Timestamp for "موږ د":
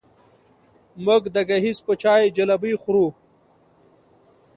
1.05-1.37